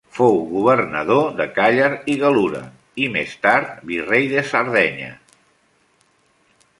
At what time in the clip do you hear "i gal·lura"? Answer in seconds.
2.13-2.61